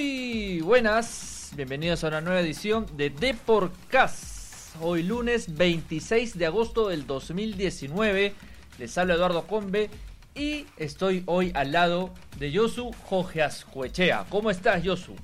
[0.00, 4.74] Muy buenas, bienvenidos a una nueva edición de Deporcast.
[4.80, 8.32] Hoy lunes 26 de agosto del 2019.
[8.78, 9.90] Les habla Eduardo Combe
[10.34, 14.24] y estoy hoy al lado de Yosu Jorge Ascuechea.
[14.30, 15.14] ¿Cómo estás, Yosu?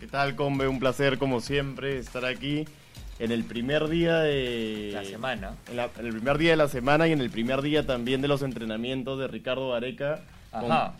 [0.00, 0.66] ¿Qué tal, Combe?
[0.66, 2.64] Un placer, como siempre, estar aquí
[3.20, 5.54] en el primer día de la semana.
[5.70, 8.42] En, el primer día de la semana y en el primer día también de los
[8.42, 9.68] entrenamientos de Ricardo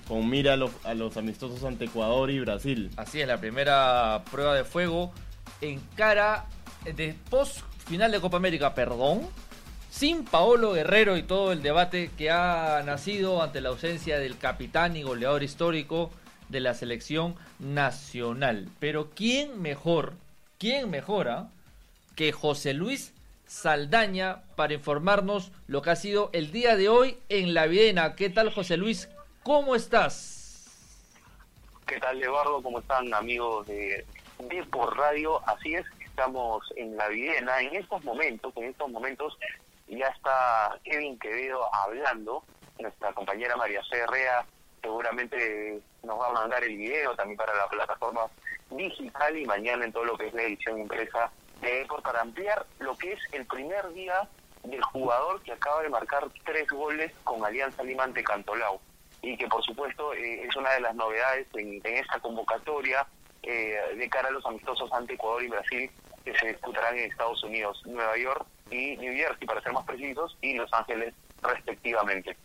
[0.09, 2.91] Con, mira a los, a los amistosos ante Ecuador y Brasil.
[2.97, 5.13] Así es, la primera prueba de fuego
[5.61, 6.47] en cara
[6.85, 9.23] de post final de Copa América, perdón,
[9.91, 14.97] sin Paolo Guerrero y todo el debate que ha nacido ante la ausencia del capitán
[14.97, 16.11] y goleador histórico
[16.49, 18.69] de la selección nacional.
[18.81, 20.15] Pero ¿quién mejor,
[20.59, 21.49] quién mejora
[22.17, 23.13] que José Luis
[23.47, 28.17] Saldaña para informarnos lo que ha sido el día de hoy en La Viena?
[28.17, 29.09] ¿Qué tal José Luis?
[29.45, 30.65] ¿Cómo estás?
[31.87, 32.63] ¿Qué tal Eduardo?
[32.63, 34.07] ¿Cómo están amigos de,
[34.39, 35.47] de por Radio?
[35.47, 39.37] Así es, estamos en La Viena en estos momentos, en estos momentos
[39.87, 42.43] ya está Kevin Quevedo hablando,
[42.79, 44.47] nuestra compañera María Cerrea
[44.81, 48.23] seguramente nos va a mandar el video también para la plataforma
[48.71, 52.65] digital y mañana en todo lo que es la edición impresa de Ecor para ampliar
[52.79, 54.27] lo que es el primer día
[54.63, 58.81] del jugador que acaba de marcar tres goles con Alianza Lima ante Cantolao
[59.25, 63.07] y que por supuesto eh, es una de las novedades en, esta convocatoria
[63.43, 65.91] eh, de cara a los amistosos ante Ecuador y Brasil
[66.25, 70.39] que se disputarán en Estados Unidos, Nueva York y New Jersey, para ser más precisos,
[70.41, 72.37] y Los Ángeles respectivamente.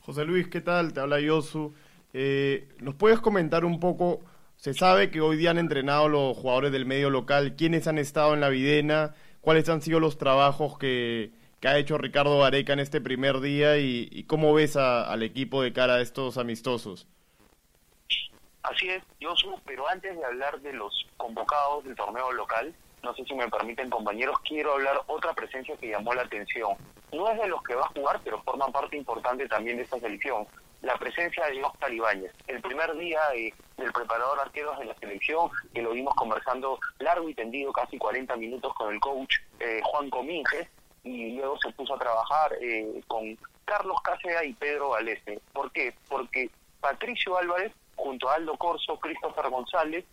[0.00, 0.92] José Luis, ¿qué tal?
[0.92, 1.74] Te habla Yosu.
[2.12, 4.20] Eh, ¿Nos puedes comentar un poco?
[4.56, 7.54] Se sabe que hoy día han entrenado los jugadores del medio local.
[7.56, 9.14] ¿Quiénes han estado en la Videna?
[9.40, 11.32] ¿Cuáles han sido los trabajos que,
[11.68, 13.78] ha hecho Ricardo Gareca en este primer día?
[13.78, 17.06] ¿Y, cómo ves al equipo de cara a estos amistosos?
[18.62, 23.24] Así es, Yosu, pero antes de hablar de los convocados del torneo local, no sé
[23.24, 26.76] si me permiten compañeros, quiero hablar otra presencia que llamó la atención.
[27.12, 29.98] No es de los que va a jugar, pero forma parte importante también de esta
[29.98, 30.46] selección.
[30.82, 32.32] La presencia de Oscar Ibáñez.
[32.46, 33.20] El primer día
[33.76, 38.36] del preparador arqueros de la selección, que lo vimos conversando largo y tendido, casi 40
[38.36, 40.68] minutos con el coach eh, Juan Cominges,
[41.04, 45.40] y luego se puso a trabajar eh, con Carlos Cáceres y Pedro Valese.
[45.52, 45.94] ¿Por qué?
[46.08, 50.04] Porque Patricio Álvarez, junto a Aldo Corso, Christopher González,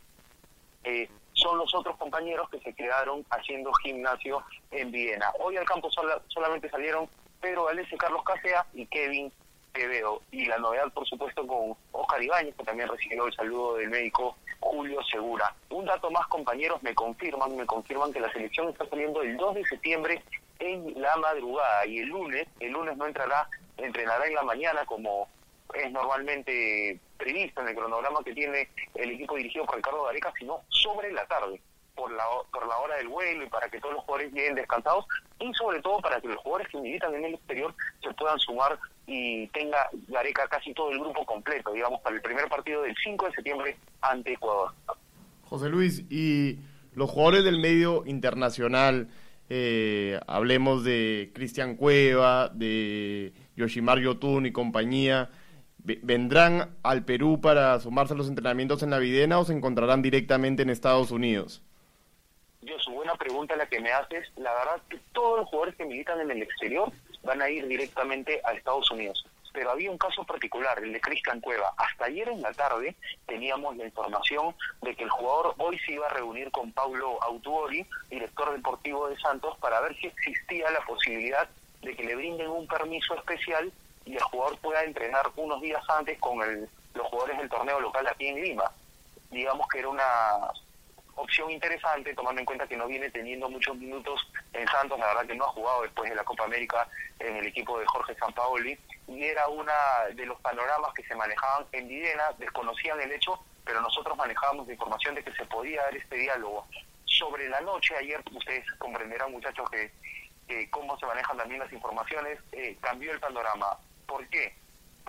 [0.83, 5.31] eh, son los otros compañeros que se quedaron haciendo gimnasio en Viena.
[5.39, 5.89] Hoy al campo
[6.27, 7.07] solamente salieron
[7.39, 9.31] Pedro Galese, Carlos Casea y Kevin
[9.73, 10.21] Quevedo.
[10.31, 14.35] Y la novedad, por supuesto, con Oscar Ibáñez, que también recibió el saludo del médico
[14.59, 15.55] Julio Segura.
[15.69, 19.55] Un dato más, compañeros, me confirman, me confirman que la selección está saliendo el 2
[19.55, 20.23] de septiembre
[20.59, 25.27] en la madrugada y el lunes, el lunes no entrará, entrenará en la mañana como
[25.73, 30.61] es normalmente previsto en el cronograma que tiene el equipo dirigido por Ricardo Gareca, sino
[30.69, 31.61] sobre la tarde,
[31.95, 35.05] por la, por la hora del vuelo y para que todos los jugadores lleguen descansados
[35.39, 38.79] y sobre todo para que los jugadores que militan en el exterior se puedan sumar
[39.05, 43.25] y tenga Gareca casi todo el grupo completo, digamos, para el primer partido del 5
[43.25, 44.71] de septiembre ante Ecuador.
[45.43, 46.59] José Luis, y
[46.93, 49.09] los jugadores del medio internacional,
[49.49, 55.29] eh, hablemos de Cristian Cueva, de Yoshimar Yotun y compañía,
[55.81, 60.61] ¿Vendrán al Perú para sumarse a los entrenamientos en la Videna o se encontrarán directamente
[60.61, 61.63] en Estados Unidos?
[62.61, 64.27] Yo, su buena pregunta la que me haces.
[64.35, 66.91] La verdad que todos los jugadores que militan en el exterior
[67.23, 69.25] van a ir directamente a Estados Unidos.
[69.59, 71.73] Pero había un caso particular, el de Cristian Cueva.
[71.75, 72.95] Hasta ayer en la tarde
[73.27, 77.85] teníamos la información de que el jugador hoy se iba a reunir con Paulo Autuori,
[78.09, 81.45] director deportivo de Santos, para ver si existía la posibilidad
[81.81, 83.69] de que le brinden un permiso especial
[84.05, 88.07] y el jugador pueda entrenar unos días antes con el, los jugadores del torneo local
[88.07, 88.71] aquí en Lima.
[89.29, 90.53] Digamos que era una
[91.15, 95.27] opción interesante, tomando en cuenta que no viene teniendo muchos minutos en Santos, la verdad
[95.27, 96.87] que no ha jugado después de la Copa América
[97.19, 98.79] en el equipo de Jorge Sampaoli,
[99.09, 99.73] y era una
[100.13, 104.73] de los panoramas que se manejaban en Videna, desconocían el hecho, pero nosotros manejábamos la
[104.73, 106.67] información de que se podía dar este diálogo.
[107.05, 112.77] Sobre la noche, ayer ustedes comprenderán muchachos que, cómo se manejan también las informaciones, eh,
[112.81, 113.77] cambió el panorama.
[114.05, 114.55] ¿Por qué?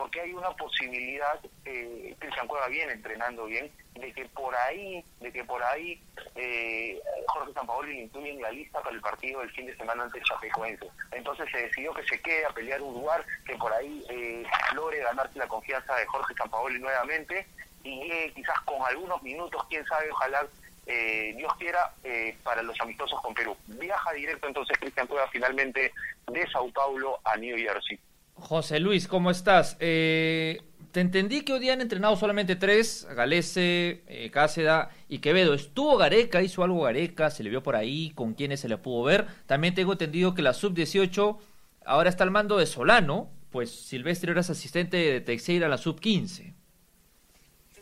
[0.00, 5.30] Porque hay una posibilidad, eh, Cristian Cueva viene entrenando bien, de que por ahí, de
[5.30, 6.02] que por ahí
[6.36, 10.04] eh, Jorge Sampaoli le incluye en la lista para el partido del fin de semana
[10.04, 10.86] ante Chapecoense.
[11.12, 14.42] Entonces se decidió que se quede a pelear un lugar, que por ahí eh,
[14.74, 17.46] logre ganarse la confianza de Jorge Sampaoli nuevamente
[17.84, 20.46] y quizás con algunos minutos, quién sabe, ojalá
[20.86, 23.54] eh, Dios quiera, eh, para los amistosos con Perú.
[23.66, 25.92] Viaja directo entonces Cristian Cueva finalmente
[26.26, 27.98] de Sao Paulo a New Jersey.
[28.40, 29.76] José Luis, ¿cómo estás?
[29.80, 35.54] Eh, te entendí que hoy día han entrenado solamente tres, Galese, eh, Cáceda y Quevedo.
[35.54, 36.42] ¿Estuvo Gareca?
[36.42, 37.30] ¿Hizo algo Gareca?
[37.30, 38.10] ¿Se le vio por ahí?
[38.14, 39.26] ¿Con quiénes se le pudo ver?
[39.46, 41.38] También tengo entendido que la sub-18
[41.84, 46.26] ahora está al mando de Solano, pues Silvestre era asistente de Teixeira a la sub-15.
[46.26, 46.54] Sí,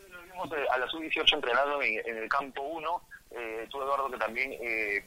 [0.09, 3.01] lo vimos eh, a la sub-18 entrenando en, el campo 1.
[3.31, 5.03] Eh, tú, Eduardo, que también eh,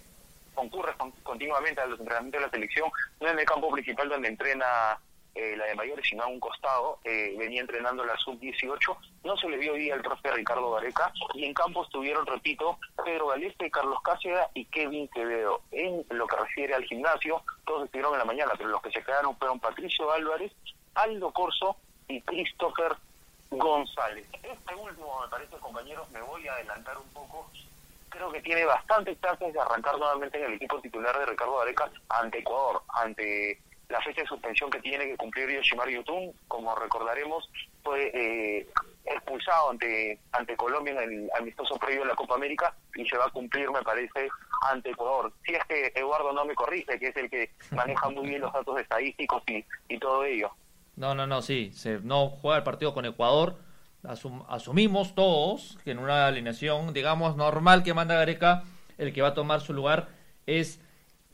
[0.55, 2.91] concurres con, continuamente a los entrenamientos de la selección,
[3.21, 4.99] no en el campo principal donde entrena
[5.35, 9.49] eh, la de mayores, sino a un costado, eh, venía entrenando la sub-18, no se
[9.49, 13.99] le vio hoy al profe Ricardo Gareca, y en campo estuvieron, repito, Pedro Galeste, Carlos
[14.03, 15.63] Cáceres y Kevin Quevedo.
[15.71, 19.03] En lo que refiere al gimnasio, todos estuvieron en la mañana, pero los que se
[19.03, 20.53] quedaron fueron Patricio Álvarez,
[20.95, 21.77] Aldo Corso
[22.09, 22.95] y Christopher
[23.51, 24.27] González.
[24.43, 27.51] Este último, me parece, compañeros, me voy a adelantar un poco,
[28.11, 31.91] creo que tiene bastantes chances de arrancar nuevamente en el equipo titular de Ricardo Gareca
[32.09, 33.59] ante Ecuador, ante
[33.93, 37.49] la fecha de suspensión que tiene que cumplir Yoshimar Yotun, como recordaremos,
[37.83, 38.67] fue eh,
[39.05, 43.27] expulsado ante ante Colombia en el amistoso previo a la Copa América y se va
[43.27, 44.29] a cumplir, me parece,
[44.63, 45.33] ante Ecuador.
[45.45, 48.53] Si es que Eduardo no me corrige, que es el que maneja muy bien los
[48.53, 50.51] datos estadísticos y, y todo ello.
[50.97, 53.59] No, no, no, sí, se, no juega el partido con Ecuador.
[54.05, 58.65] Asum, asumimos todos que en una alineación, digamos, normal que manda Gareca,
[58.97, 60.09] el que va a tomar su lugar
[60.47, 60.81] es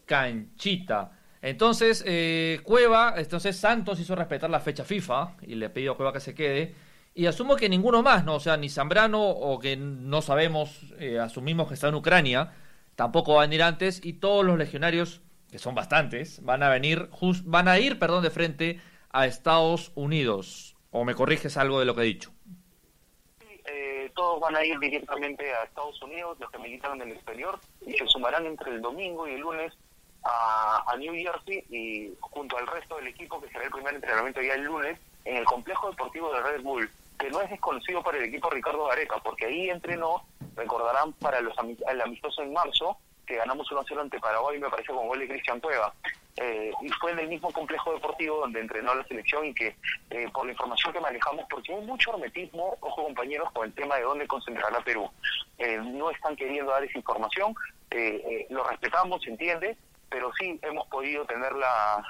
[0.06, 1.17] Canchita.
[1.40, 6.12] Entonces, eh, Cueva, entonces Santos hizo respetar la fecha FIFA y le pidió a Cueva
[6.12, 6.74] que se quede.
[7.14, 8.36] Y asumo que ninguno más, ¿no?
[8.36, 12.52] O sea, ni Zambrano o que no sabemos, eh, asumimos que está en Ucrania,
[12.94, 14.04] tampoco va a venir antes.
[14.04, 15.20] Y todos los legionarios,
[15.50, 18.80] que son bastantes, van a venir, just, van a ir, perdón, de frente
[19.10, 20.76] a Estados Unidos.
[20.90, 22.32] ¿O me corriges algo de lo que he dicho?
[23.66, 27.58] Eh, todos van a ir directamente a Estados Unidos, los que militan en el exterior,
[27.86, 29.74] y se sumarán entre el domingo y el lunes
[30.24, 30.57] a,
[30.90, 34.54] a, New Jersey y junto al resto del equipo que será el primer entrenamiento ya
[34.54, 38.24] el lunes en el complejo deportivo de Red Bull, que no es desconocido para el
[38.24, 40.24] equipo Ricardo Gareca, porque ahí entrenó,
[40.56, 41.54] recordarán, para los
[41.88, 45.60] el amistoso en marzo, que ganamos 1-0 ante Paraguay, me parece con gol de Cristian
[45.60, 45.92] Cueva.
[46.40, 49.74] Eh, y fue en el mismo complejo deportivo donde entrenó la selección y que
[50.10, 53.96] eh, por la información que manejamos, porque hay mucho hermetismo, ojo compañeros, con el tema
[53.96, 55.10] de dónde concentrará Perú.
[55.58, 57.54] Eh, no están queriendo dar esa información,
[58.50, 59.76] lo respetamos, se entiende,
[60.10, 62.04] pero sí hemos podido tener la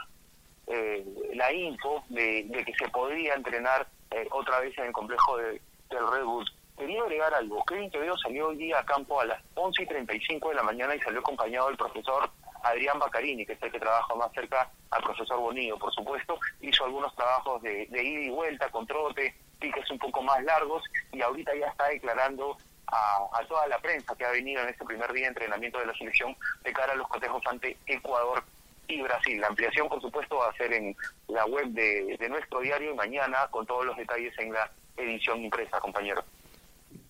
[0.66, 1.04] eh,
[1.34, 5.62] la info de, de, que se podría entrenar eh, otra vez en el complejo de,
[5.88, 6.50] del Red Bull.
[6.76, 7.64] Quería agregar algo.
[7.64, 10.94] Kevin Quevedo salió hoy día a campo a las 11 y 35 de la mañana
[10.94, 12.30] y salió acompañado del profesor
[12.62, 16.38] Adrián Baccarini, que es el que trabaja más cerca al profesor Bonillo, por supuesto.
[16.60, 20.84] Hizo algunos trabajos de, de ida y vuelta, con trote, piques un poco más largos
[21.12, 22.58] y ahorita ya está declarando
[22.90, 25.86] a, a, toda la prensa que ha venido en este primer día de entrenamiento de
[25.86, 28.42] la selección de cara a los cotejos ante Ecuador
[28.88, 29.40] y Brasil.
[29.40, 30.96] La ampliación, por supuesto, va a ser en
[31.28, 35.42] la web de, de nuestro diario y mañana con todos los detalles en la edición
[35.42, 36.24] impresa, compañero.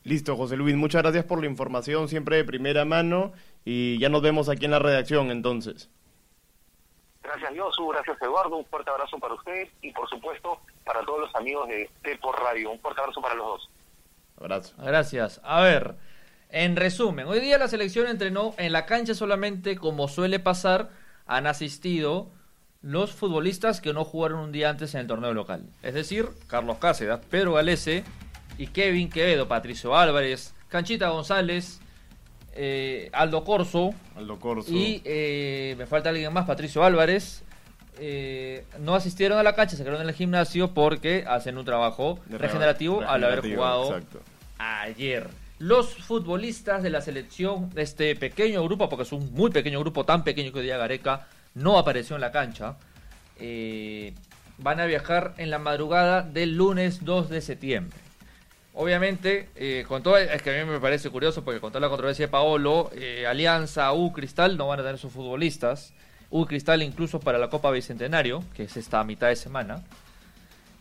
[0.05, 3.33] Listo, José Luis, muchas gracias por la información, siempre de primera mano,
[3.65, 5.91] y ya nos vemos aquí en la redacción entonces.
[7.23, 11.35] Gracias, Josu, gracias, Eduardo, un fuerte abrazo para usted y, por supuesto, para todos los
[11.35, 12.71] amigos de T-Por Radio.
[12.71, 13.71] Un fuerte abrazo para los dos.
[14.41, 14.75] Abrazo.
[14.79, 15.41] Gracias.
[15.43, 15.97] A ver,
[16.51, 20.91] en resumen, hoy día la selección entrenó en la cancha solamente, como suele pasar,
[21.27, 22.31] han asistido
[22.81, 25.65] los futbolistas que no jugaron un día antes en el torneo local.
[25.83, 28.05] Es decir, Carlos Cáceres, Pedro Galese
[28.57, 31.81] y Kevin Quevedo, Patricio Álvarez, Canchita González,
[32.55, 33.95] eh, Aldo Corso.
[34.17, 34.73] Aldo Corso.
[34.73, 37.45] Y eh, me falta alguien más, Patricio Álvarez.
[38.01, 42.19] Eh, no asistieron a la cancha, se quedaron en el gimnasio porque hacen un trabajo
[42.29, 44.21] regenerativo, al haber jugado exacto.
[44.59, 45.29] ayer.
[45.59, 50.05] Los futbolistas de la selección de este pequeño grupo, porque es un muy pequeño grupo,
[50.05, 52.77] tan pequeño que hoy día Gareca no apareció en la cancha,
[53.41, 54.15] eh,
[54.59, 57.99] van a viajar en la madrugada del lunes 2 de septiembre.
[58.75, 61.89] Obviamente, eh, con todo, es que a mí me parece curioso porque con toda la
[61.89, 65.93] controversia de Paolo, eh, Alianza, U Cristal no van a tener sus futbolistas.
[66.31, 69.83] U Cristal incluso para la Copa Bicentenario, que es esta mitad de semana.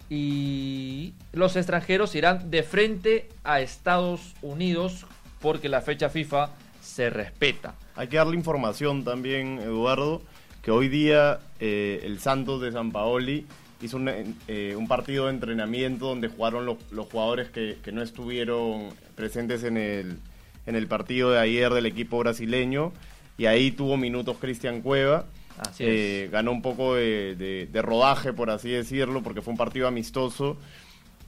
[0.09, 5.05] Y los extranjeros irán de frente a Estados Unidos
[5.41, 6.49] porque la fecha FIFA
[6.81, 7.75] se respeta.
[7.95, 10.21] Hay que darle información también, Eduardo,
[10.61, 13.45] que hoy día eh, el Santos de San Paoli
[13.81, 14.09] hizo un,
[14.47, 19.63] eh, un partido de entrenamiento donde jugaron los, los jugadores que, que, no estuvieron presentes
[19.63, 20.19] en el,
[20.65, 22.91] en el partido de ayer del equipo brasileño
[23.37, 25.25] y ahí tuvo minutos Cristian Cueva.
[25.79, 29.87] Eh, ganó un poco de, de, de, rodaje, por así decirlo, porque fue un partido
[29.87, 30.57] amistoso.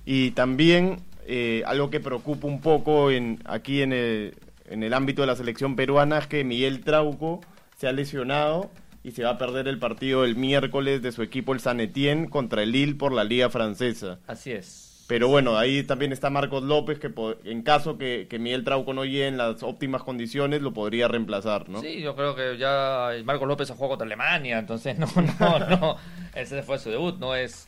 [0.06, 1.00] Y también
[1.32, 4.34] eh, algo que preocupa un poco en, aquí en el,
[4.68, 7.42] en el ámbito de la selección peruana es que Miguel Trauco
[7.78, 8.72] se ha lesionado
[9.04, 12.30] y se va a perder el partido el miércoles de su equipo el San Etienne
[12.30, 14.18] contra el Lille por la Liga Francesa.
[14.26, 14.99] Así es.
[15.10, 17.12] Pero bueno, ahí también está Marcos López, que
[17.46, 21.68] en caso que, que Miguel Trauco no llegue en las óptimas condiciones, lo podría reemplazar,
[21.68, 21.82] ¿no?
[21.82, 25.08] Sí, yo creo que ya Marcos López ha jugado contra Alemania, entonces no,
[25.40, 25.98] no, no.
[26.36, 27.68] Ese fue su debut, no es,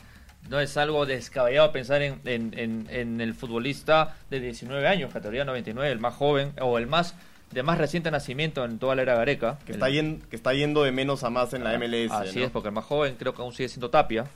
[0.50, 5.44] no es algo descabellado pensar en, en, en, en el futbolista de 19 años, categoría
[5.44, 7.16] 99, el más joven o el más
[7.50, 9.58] de más reciente nacimiento en toda la era Gareca.
[9.66, 12.12] Que, El- está yen- que está yendo de menos a más en la MLS.
[12.12, 12.44] Así ¿no?
[12.46, 14.26] es, porque el más joven creo que aún sigue siendo Tapia.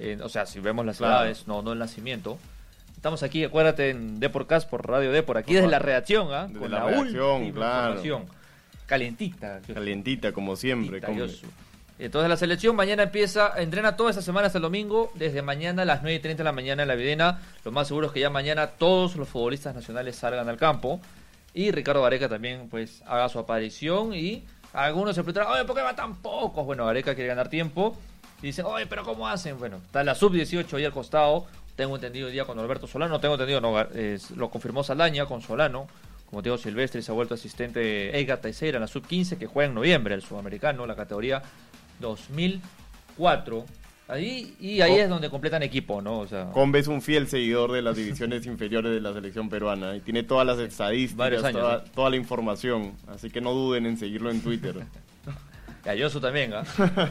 [0.00, 1.16] Eh, o sea, si vemos las Claro.
[1.24, 2.38] edades, no, no el nacimiento.
[2.96, 6.46] Estamos aquí, acuérdate, en Deporcast por Radio Depor, aquí desde la redacción, ¿ah?
[6.46, 7.88] Desde Con la la, redacción, claro.
[8.00, 8.24] información.
[8.86, 9.60] Calientita.
[9.72, 11.00] Calientita, como siempre.
[11.00, 11.24] como-.
[11.98, 15.84] Entonces la selección mañana empieza, entrena toda esta semana hasta el domingo, desde mañana a
[15.84, 17.40] las 9 y 30 de la mañana en la Videna.
[17.64, 21.00] Lo más seguro es que ya mañana todos los futbolistas nacionales salgan al campo.
[21.52, 25.82] Y Ricardo Gareca también pues haga su aparición y algunos se preguntarán, oye, ¿por qué
[25.82, 26.64] va tan pocos?
[26.64, 27.96] Bueno, Gareca quiere ganar tiempo.
[28.42, 29.58] Y dicen, oye, pero ¿cómo hacen?
[29.58, 31.46] Bueno, está la sub-18 ahí al costado.
[31.76, 35.40] Tengo entendido hoy día con Alberto Solano, tengo entendido, no, es- lo confirmó Saldaña con
[35.42, 35.86] Solano.
[36.26, 39.68] Como Diego Silvestre se ha vuelto asistente de Edgar Teixeira en la sub-15 que juega
[39.68, 41.42] en noviembre, el sudamericano, la categoría
[41.98, 43.64] 2004.
[44.08, 46.18] Ahí, y ahí es donde completan equipo, ¿no?
[46.20, 49.94] O sea, Combe es un fiel seguidor de las divisiones inferiores de la selección peruana
[49.94, 51.82] y tiene todas las estadísticas, años, toda, ¿eh?
[51.94, 52.94] toda la información.
[53.06, 54.74] Así que no duden en seguirlo en Twitter.
[55.84, 56.64] y a Yosu también, ¿ah?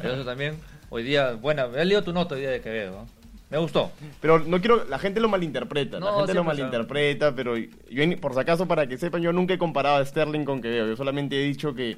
[0.04, 0.58] Yosu también.
[0.90, 3.06] Hoy día, buena, he leído tu nota hoy día de Quevedo.
[3.50, 3.92] Me gustó.
[4.22, 8.34] Pero no quiero, la gente lo malinterpreta, la No, gente lo malinterpreta, pero yo, por
[8.34, 11.36] si acaso, para que sepan, yo nunca he comparado a Sterling con Quevedo, yo solamente
[11.36, 11.98] he dicho que,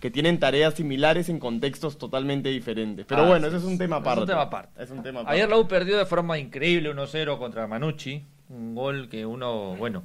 [0.00, 3.04] que tienen tareas similares en contextos totalmente diferentes.
[3.06, 3.78] Pero Ah, bueno, sí, ese es un sí.
[3.78, 4.26] tema Es un aparte.
[4.26, 4.82] tema aparte.
[4.82, 5.36] Es un tema aparte.
[5.36, 8.22] Ayer la U perdió de forma increíble 1-0 contra Manucci.
[8.48, 10.04] Un gol que uno, bueno,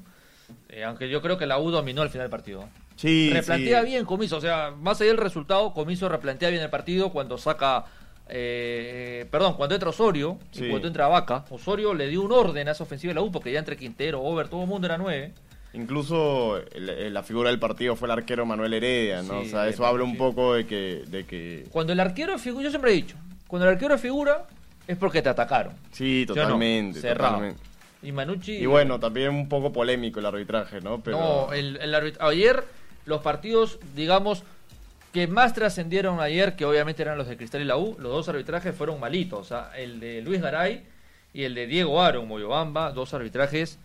[0.68, 2.68] eh, aunque yo creo que la U dominó al final del partido.
[2.98, 7.10] Sí, replantea bien Comiso, o sea, más allá del resultado, Comiso replantea bien el partido
[7.12, 7.86] cuando saca,
[8.30, 10.66] eh, perdón, cuando entra Osorio Sí.
[10.66, 11.46] y cuando entra Vaca.
[11.50, 14.22] Osorio le dio un orden a esa ofensiva de la U porque ya entre Quintero,
[14.22, 15.34] Over, todo el mundo era nueve.
[15.74, 19.42] Incluso el- la figura del partido fue el arquero Manuel Heredia, ¿no?
[19.42, 21.66] Sí, o sea, de eso habla un poco de que, de que...
[21.72, 23.16] Cuando el arquero figura, yo siempre he dicho,
[23.48, 24.46] cuando el arquero figura
[24.88, 25.74] es porque te atacaron.
[25.92, 26.42] Sí, ¿Sí o no?
[26.44, 27.34] totalmente, Cerrado.
[27.38, 27.62] totalmente.
[28.04, 28.52] Y Manucci...
[28.58, 31.02] Y bueno, también un poco polémico el arbitraje, ¿no?
[31.02, 31.18] Pero...
[31.20, 32.64] No, el, el arbit- ayer
[33.06, 34.44] los partidos, digamos,
[35.14, 38.28] que más trascendieron ayer, que obviamente eran los de Cristal y la U, los dos
[38.30, 39.40] arbitrajes fueron malitos.
[39.40, 40.84] O sea, el de Luis Garay
[41.34, 43.78] y el de Diego Aro, Moyobamba, dos arbitrajes.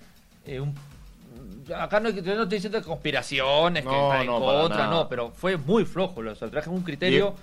[0.46, 0.74] eh, un-
[1.76, 5.58] acá no, no estoy diciendo conspiraciones, que están en no, para contra, no, pero fue
[5.58, 7.34] muy flojo los arbitrajes, un criterio.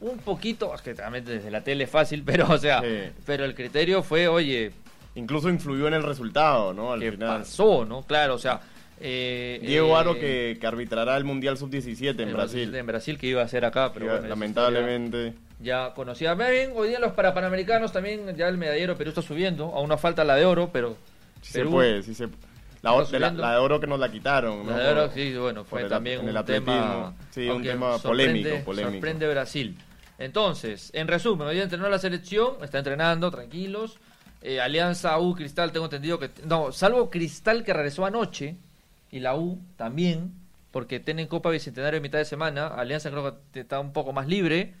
[0.00, 3.10] Un poquito, es que también desde la tele es fácil, pero o sea, Sí.
[3.24, 4.72] pero el criterio fue, oye,
[5.14, 6.92] Incluso influyó en el resultado, ¿no?
[6.92, 7.38] Al ¿qué final.
[7.40, 8.02] pasó, no?
[8.02, 8.60] Claro, o sea,
[9.00, 12.74] eh, Diego eh, Aro que, que arbitrará el Mundial Sub-17 en Brasil.
[12.74, 15.34] En Brasil que iba a ser acá, pero Iba- bueno, lamentablemente.
[15.60, 16.34] Ya conocida.
[16.34, 19.66] Más bien, hoy día los para panamericanos también, ya el medallero Perú está subiendo.
[19.74, 20.96] Aún nos falta la de oro, pero.
[21.42, 22.28] Sí Perú, se puede, sí se
[22.82, 24.70] la, de la, de oro que nos la quitaron, ¿no?
[24.70, 27.14] La de oro, sí, bueno, fue el- también un tema.
[27.30, 28.92] Sí, un tema polémico, polémico.
[28.92, 29.76] Sorprende Brasil.
[30.18, 33.98] Entonces, en resumen, hoy día entrenó la selección, está entrenando, tranquilos.
[34.42, 36.30] Eh, Alianza U Cristal, tengo entendido que.
[36.44, 38.56] No, salvo Cristal que regresó anoche,
[39.10, 40.32] y la U también,
[40.70, 42.68] porque tienen Copa Bicentenario en mitad de semana.
[42.68, 44.74] Alianza creo que está un poco más libre,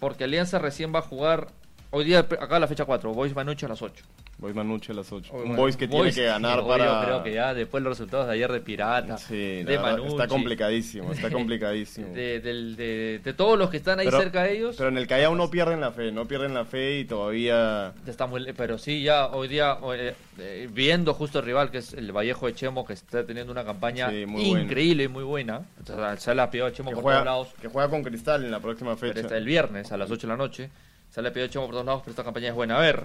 [0.00, 1.48] porque Alianza recién va a jugar.
[1.90, 4.04] Hoy día, acá la fecha 4, Boys Manucho a las 8.
[4.42, 5.32] Boys Manuche a las 8.
[5.32, 6.84] Hoy, un bueno, Boys que Boys, tiene que ganar hoy para...
[7.00, 10.08] Yo creo que ya después de los resultados de ayer de Pirata, Sí, de Manucci,
[10.10, 12.12] está complicadísimo, está complicadísimo.
[12.12, 14.74] de, del- de- de todos los que están ahí Pero- cerca de ellos.
[14.76, 17.92] Pero en el Callao no pierden la fe, no pierden la fe y todavía...
[18.04, 21.92] Está muy, pero sí, ya hoy día, eh, eh, viendo justo el rival, que es
[21.94, 24.64] el Vallejo de Chemo, que está teniendo una campaña Sí, muy buena.
[24.64, 25.62] increíble y muy buena.
[25.80, 27.48] O sea, se la a Chemo Que por todos juega, lados.
[27.62, 29.20] que juega con Cristal en la próxima Pero fecha.
[29.26, 30.68] está el viernes a las 8 de la noche.
[31.10, 32.76] Se le pidió a Chemo por todos lados, pero esta campaña es buena.
[32.78, 33.04] A ver.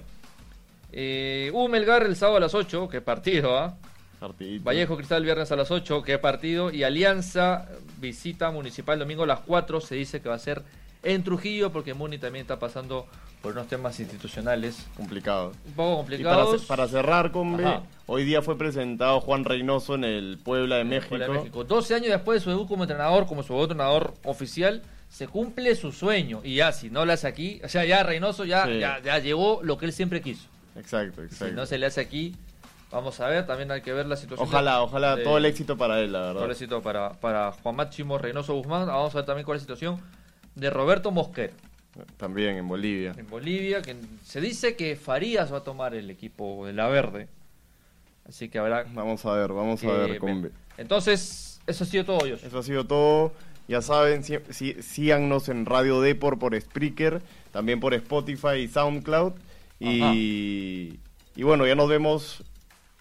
[0.92, 3.76] Eh, U Melgar el sábado a las 8, qué partido, ¿ah?
[4.64, 6.72] Vallejo Cristal viernes a las 8, qué partido.
[6.72, 7.68] Y Alianza
[8.00, 9.80] visita Municipal domingo a las 4.
[9.82, 10.64] Se dice que va a ser
[11.04, 13.06] en Trujillo porque Muni también está pasando
[13.44, 15.52] por unos temas institucionales Complicado.
[15.68, 16.66] un poco Y para, complicados.
[16.66, 17.58] para cerrar, con
[18.08, 21.10] hoy día fue presentado Juan Reynoso en el Puebla de México.
[21.10, 21.64] Puebla de México.
[21.64, 25.92] 12 años después de su debut como entrenador, como su entrenador oficial, se cumple su
[25.92, 26.42] sueño.
[26.44, 28.80] Y ya, si no lo hace aquí, o sea, ya Reynoso ya, Sí.
[28.80, 30.48] ya, ya llegó lo que él siempre quiso.
[30.78, 31.56] Exacto, Si exacto.
[31.56, 32.36] no se le hace aquí,
[32.92, 34.48] vamos a ver, también hay que ver la situación.
[34.48, 36.34] Ojalá, ojalá, de- todo el éxito para él, la verdad.
[36.36, 38.88] todo el éxito para, para Juan Máximo Reynoso Guzmán.
[38.88, 40.00] Vamos a ver también cuál es la situación
[40.56, 41.54] de Roberto Mosquera
[42.18, 43.14] También en Bolivia.
[43.18, 47.28] en Bolivia, que se dice que Farías va a tomar el equipo de la verde.
[48.28, 50.52] Así que habrá Vamos a ver, vamos a ver, combe.
[50.78, 52.44] Entonces, eso ha sido todo, Dios.
[52.44, 53.32] Eso ha sido todo.
[53.68, 59.34] Ya saben, sí- sí- síganos en Radio Depor por Spreaker, también por Spotify y SoundCloud.
[59.80, 61.00] Y,
[61.36, 62.44] y bueno, ya nos vemos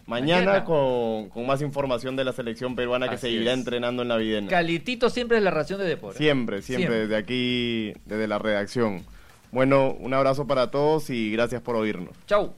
[0.07, 0.65] Mañana, Mañana.
[0.65, 3.59] Con, con más información de la selección peruana que seguirá es.
[3.59, 4.49] entrenando en la Videna.
[4.49, 6.19] Calitito siempre es la ración de deporte.
[6.19, 7.01] Siempre, siempre, Siempre.
[7.01, 9.05] desde aquí, desde la redacción.
[9.51, 12.11] Bueno, un abrazo para todos y gracias por oírnos.
[12.27, 12.55] Chau.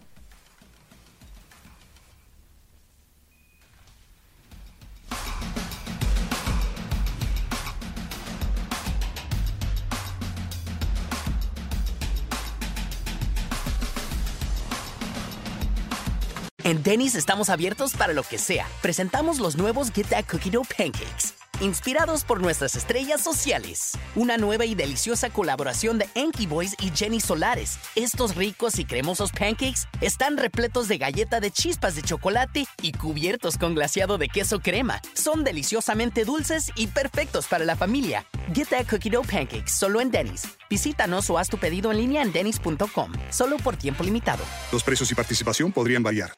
[16.69, 18.67] En Denny's estamos abiertos para lo que sea.
[18.83, 21.33] Presentamos los nuevos Get That Cookie Dough Pancakes,
[21.63, 23.93] inspirados por nuestras estrellas sociales.
[24.15, 27.79] Una nueva y deliciosa colaboración de Enki Boys y Jenny Solares.
[27.95, 33.57] Estos ricos y cremosos pancakes están repletos de galleta de chispas de chocolate y cubiertos
[33.57, 35.01] con glaseado de queso crema.
[35.15, 38.27] Son deliciosamente dulces y perfectos para la familia.
[38.53, 40.43] Get That Cookie Dough Pancakes solo en Denny's.
[40.69, 43.13] Visítanos o haz tu pedido en línea en denny's.com.
[43.31, 44.45] Solo por tiempo limitado.
[44.71, 46.35] Los precios y participación podrían variar.